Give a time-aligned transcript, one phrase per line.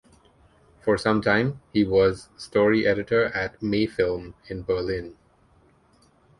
[0.83, 5.15] For some time, he was story editor at May-Film in Berlin.